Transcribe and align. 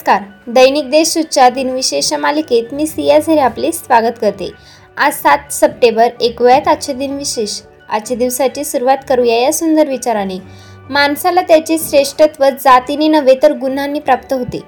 नमस्कार. 0.00 0.52
दैनिक 0.52 0.90
देशच्या 0.90 1.48
दिनविशेष 1.48 2.12
मालिकेत 2.12 2.74
मी 2.74 2.86
सिया 2.86 3.18
झरे 3.18 3.38
आपले 3.38 3.72
स्वागत 3.72 4.12
करते. 4.20 4.50
आज 4.96 5.12
सात 5.12 5.38
सप्टेंबर 5.50 6.08
ऐकूयात 6.22 6.68
आजचे 6.68 6.92
दिनविशेष 6.92 7.60
आजच्या 7.90 8.16
दिवसाची 8.16 8.64
सुरुवात 8.64 8.96
करूया 9.08 9.40
या 9.40 9.52
सुंदर 9.52 9.88
विचाराने. 9.88 10.38
माणसाला 10.90 11.40
त्याचे 11.40 11.78
श्रेष्ठत्व 11.78 12.44
जातीने 12.44 13.08
नव्हे 13.08 13.34
तर 13.42 13.52
गुणांनी 13.52 14.00
प्राप्त 14.00 14.32
होते. 14.32 14.60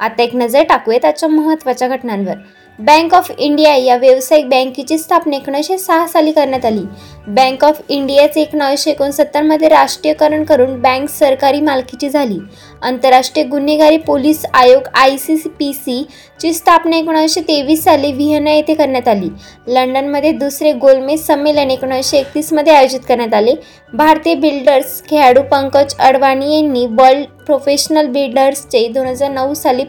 आता 0.00 0.22
एक 0.22 0.34
नजर 0.34 0.62
टाकूया 0.62 0.98
त्याच्या 1.02 1.28
महत्त्वाच्या 1.28 1.88
घटनांवर. 1.88 2.34
बँक 2.80 3.14
ऑफ 3.14 3.30
इंडिया 3.30 3.74
या 3.74 3.96
व्यावसायिक 3.96 4.46
बँकेची 4.48 4.96
स्थापना 4.98 5.36
एकोणीसशे 5.36 5.76
सहा 5.78 6.06
साली 6.08 6.30
करण्यात 6.32 6.64
आली. 6.64 6.82
बँक 7.28 7.64
ऑफ 7.64 7.80
इंडियाचे 7.88 8.40
एकोणीसशे 8.40 8.90
एकोणसत्तरमध्ये 8.90 9.68
राष्ट्रीयकरण 9.68 10.44
करून 10.44 10.80
बँक 10.82 11.08
सरकारी 11.10 11.60
मालकीची 11.60 12.08
झाली. 12.08 12.38
आंतरराष्ट्रीय 12.82 13.44
गुन्हेगारी 13.46 13.96
पोलीस 13.96 14.44
आयोग 14.52 14.86
आय 14.94 15.16
सी 15.16 15.36
सी 15.36 15.48
पी 15.58 15.72
सीची 15.72 16.52
स्थापना 16.52 16.96
एकोणीसशे 16.96 17.40
तेवीस 17.48 17.82
साली 17.84 18.12
व्हिएना 18.12 18.52
येथे 18.52 18.74
करण्यात 18.74 19.08
आली. 19.08 19.28
लंडनमध्ये 19.66 20.32
दुसरे 20.32 20.72
गोलमेज 20.72 21.26
संमेलन 21.26 21.70
एकोणीसशे 21.70 22.18
एकतीसमध्ये 22.18 22.74
आयोजित 22.74 23.00
करण्यात 23.08 23.34
आले. 23.34 23.54
भारतीय 23.92 24.34
बिल्डर्स 24.36 25.02
खेळाडू 25.10 25.42
पंकज 25.50 25.94
अडवाणी 25.98 26.54
यांनी 26.54 26.86
वर्ल्ड 27.00 27.26
प्रोफेशनल 27.46 28.06
बिल्डर्सचे 28.06 28.86
दोन 28.88 29.06
हजार 29.06 29.30
नऊ 29.30 29.54
साली 29.54 29.84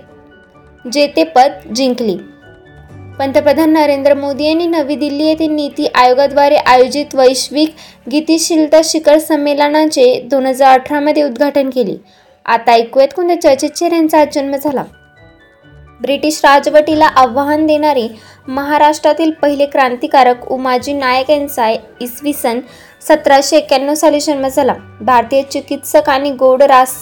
जेतेपद 0.85 1.73
जिंकले. 1.75 2.17
पंतप्रधान 3.21 3.69
नरेंद्र 3.69 4.13
मोदी 4.13 4.43
यांनी 4.43 4.65
नवी 4.67 4.95
दिल्ली 4.95 5.23
येथे 5.23 5.47
नीती 5.47 5.87
आयोगाद्वारे 5.95 6.55
आयोजित 6.55 7.13
वैश्विक 7.15 7.73
गतिशीलता 8.13 8.79
शिखर 8.83 9.17
संमेलनाचे 9.17 10.05
दोन 10.21 10.45
हजार 10.45 10.79
अठरामध्ये 10.79 11.23
उद्घाटन 11.23 11.69
केले. 11.69 11.95
आता 12.45 12.71
ऐकूयात 12.71 13.13
कोणत्या 13.15 13.41
चर्चित 13.41 13.69
चेहऱ्यांचा 13.69 14.21
आज 14.21 14.33
जन्म 14.35 14.55
झाला. 14.55 14.83
ब्रिटिश 16.01 16.39
राजवटीला 16.43 17.05
आव्हान 17.05 17.65
देणारे 17.67 18.07
महाराष्ट्रातील 18.47 19.31
पहिले 19.31 19.65
क्रांतिकारक 19.65 20.51
उमाजी 20.51 20.93
नायक 20.93 21.29
यांचा 21.31 21.69
इसवी 22.01 22.33
सन 22.33 22.59
सतराशे 23.07 23.57
एक्क्याण्णव 23.57 23.93
साली 23.93 24.19
जन्म 24.19 24.47
झाला. 24.47 24.73
भारतीय 25.01 25.41
चिकित्सक 25.41 26.09
आणि 26.09 26.31
गोड 26.31 26.63
रास 26.63 26.95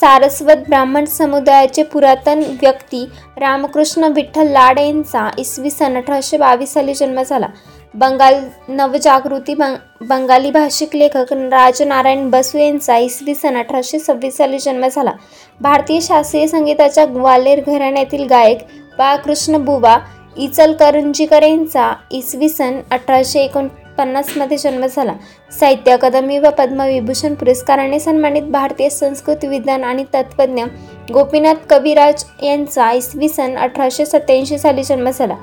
सारस्वत 0.00 0.64
ब्राह्मण 0.68 1.04
समुदायाचे 1.04 1.82
पुरातन 1.82 2.42
व्यक्ती 2.60 3.04
रामकृष्ण 3.40 4.12
विठ्ठल 4.14 4.48
लाड 4.52 4.78
यांचा 4.78 5.28
इसवी 5.38 5.70
सन 5.70 5.96
अठराशे 5.96 6.36
बावीस 6.36 6.72
साली 6.74 6.94
जन्म 6.94 7.22
झाला. 7.22 7.46
बंगाल 7.94 8.34
नवजागृती 8.68 9.54
बंग 9.54 10.06
बंगाली 10.08 10.50
भाषिक 10.50 10.96
लेखक 10.96 11.32
राजनारायण 11.32 12.28
बसू 12.30 12.58
यांचा 12.58 12.96
इसवी 12.96 13.34
सन 13.34 13.56
अठराशे 13.58 13.98
सव्वीस 13.98 14.36
साली 14.36 14.58
जन्म 14.58 14.86
झाला. 14.86 15.12
भारतीय 15.60 16.00
शास्त्रीय 16.00 16.46
संगीताच्या 16.46 17.04
ग्वालेर 17.14 17.60
घराण्यातील 17.66 18.26
गायक 18.30 18.58
बाळकृष्ण 18.98 19.64
बुवा 19.64 19.98
इचलकरंजीकर 20.36 21.42
यांचा 21.42 21.92
इसवी 22.10 22.48
सन 22.48 22.80
अठराशे 22.90 23.40
एकोण 23.44 23.68
पन्नासमध्ये 23.98 24.56
जन्म 24.56 24.86
झाला. 24.86 25.12
साहित्य 25.50 25.92
अकादमी 25.92 26.38
व 26.38 26.50
पद्मविभूषण 26.58 27.34
पुरस्काराने 27.34 28.00
सन्मानित 28.00 28.42
भारतीय 28.42 28.88
संस्कृत 28.88 29.44
विज्ञान 29.44 29.84
आणि 29.84 30.04
तत्त्वज्ञ 30.14 30.64
गोपीनाथ 31.12 31.66
कविराज 31.70 32.24
यांचा 32.42 32.90
इसवी 32.92 33.28
सन 33.28 33.56
अठराशे 33.56 34.06
सत्याऐंशी 34.06 34.58
साली 34.58 34.82
जन्म 34.82 35.10
झाला. 35.10 35.34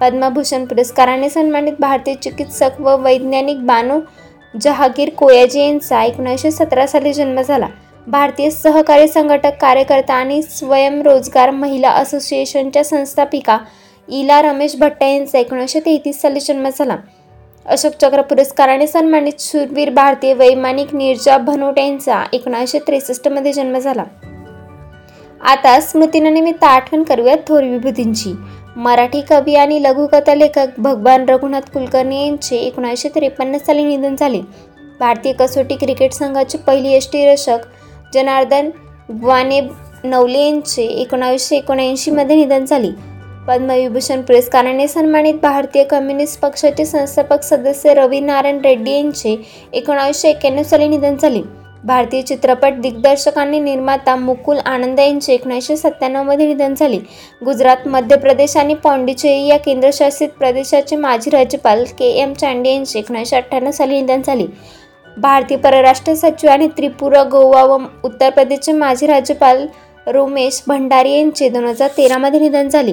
पद्मभूषण 0.00 0.64
पुरस्काराने 0.64 1.28
सन्मानित 1.30 1.72
भारतीय 1.80 2.14
चिकित्सक 2.14 2.80
व 2.80 2.96
वैज्ञानिक 3.02 3.66
बानू 3.66 4.00
जहागीर 4.54 5.10
कोयाजी 5.10 5.60
यांचा 5.60 6.02
एकोणीसशे 6.04 6.50
सतरा 6.50 6.86
साली 6.86 7.12
जन्म 7.12 7.40
झाला. 7.40 7.66
भारतीय 8.06 8.50
सहकारी 8.50 9.08
संघटक 9.08 9.60
कार्यकर्ता 9.60 10.14
आणि 10.14 10.40
स्वयंरोजगार 10.42 11.50
महिला 11.50 11.90
असोसिएशनच्या 11.90 12.84
संस्थापिका 12.84 13.58
इला 14.08 14.40
रमेश 14.42 14.74
भट्ट 14.76 15.02
यांचा 15.02 15.38
एकोणीसशे 15.38 15.80
तेहतीस 15.80 16.20
साली 16.22 16.40
जन्म 16.40 16.68
झाला. 16.68 16.96
अशोक 17.66 17.92
चक्र 17.92 18.22
पुरस्काराने 18.22 18.86
सन्मानित 18.86 19.40
शूरवीर 19.40 19.90
भारतीय 19.90 20.34
वैमानिक 20.34 20.94
नीरजा 20.94 21.38
भनोट 21.38 21.78
यांचा 21.78 22.24
एकोणीसशे 22.32 22.78
त्रेसष्टमध्ये 22.78 23.52
जन्म 23.52 23.78
झाला. 23.78 24.04
आता 25.40 25.80
स्मृतीनिमित्त 25.80 26.64
आठवण 26.64 27.02
करूयात 27.02 27.38
थोर 27.48 27.62
विभूतींची. 27.62 28.32
मराठी 28.76 29.20
कवी 29.20 29.54
आणि 29.54 29.82
लघुकथा 29.82 30.34
लेखक 30.34 30.66
भगवान 30.78 31.28
रघुनाथ 31.28 31.70
कुलकर्णी 31.74 32.26
यांचे 32.26 32.56
एकोणीसशे 32.56 33.08
त्रेपन्न 33.08 33.58
साली 33.58 33.84
निधन 33.84 34.16
झाले. 34.16 34.40
भारतीय 35.00 35.32
कसोटी 35.32 35.76
क्रिकेट 35.76 36.12
संघाचे 36.12 36.58
पहिली 36.58 36.94
यष्टीरक्षक 36.94 37.58
जनार्दन 38.14 38.70
ग्वाने 39.20 39.60
नवले 40.04 40.38
यांचे 40.38 40.82
एकोणावीसशे 40.82 41.56
एकोणऐंशीमध्ये 41.56 42.36
निधन 42.36 42.64
झाले. 42.64 43.11
पद्मविभूषण 43.46 44.20
पुरस्काराने 44.22 44.86
सन्मानित 44.88 45.40
भारतीय 45.42 45.84
कम्युनिस्ट 45.84 46.38
पक्षाचे 46.40 46.84
संस्थापक 46.84 47.42
सदस्य 47.42 47.94
रवी 47.94 48.20
नारायण 48.20 48.60
रेड्डी 48.64 48.90
यांचे 48.90 49.36
एकोणावीसशे 49.72 50.28
एक्क्याण्णव 50.30 50.62
साली 50.62 50.86
निधन 50.88 51.16
झाले. 51.16 51.40
भारतीय 51.84 52.22
चित्रपट 52.22 52.74
दिग्दर्शक 52.80 53.38
आणि 53.38 53.58
निर्माता 53.60 54.14
मुकुल 54.16 54.58
आनंद 54.64 55.00
यांचे 55.00 55.32
एकोणीसशे 55.34 55.76
सत्त्याण्णवमध्ये 55.76 56.46
निधन 56.46 56.74
झाले. 56.74 56.98
गुजरात 57.44 57.88
मध्य 57.88 58.16
प्रदेश 58.16 58.56
आणि 58.56 58.74
पॉंडिचेरी 58.74 59.46
या 59.46 59.56
केंद्रशासित 59.58 60.28
प्रदेशाचे 60.38 60.96
माजी 60.96 61.30
राज्यपाल 61.30 61.84
के 61.98 62.10
एम 62.20 62.32
चांडे 62.32 62.72
यांचे 62.72 62.98
एकोणीसशे 62.98 63.36
अठ्ठ्याण्णव 63.36 63.70
साली 63.70 64.00
निधन 64.00 64.22
झाले. 64.22 64.46
भारतीय 65.16 65.56
परराष्ट्र 65.56 66.14
सचिव 66.14 66.50
आणि 66.50 66.68
त्रिपुरा 66.76 67.22
गोवा 67.22 67.62
व 67.64 67.78
उत्तर 68.04 68.30
प्रदेशचे 68.30 68.72
माजी 68.72 69.06
राज्यपाल 69.06 69.66
रोमेश 70.06 70.62
भंडारी 70.68 71.12
यांचे 71.12 71.48
दोन 71.48 71.64
हजार 71.64 71.88
तेरामध्ये 71.96 72.40
निधन 72.40 72.68
झाले. 72.68 72.92